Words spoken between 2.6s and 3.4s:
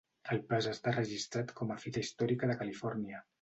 Califòrnia.